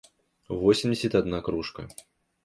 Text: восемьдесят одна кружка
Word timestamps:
восемьдесят 0.49 1.13
одна 1.13 1.41
кружка 1.43 1.87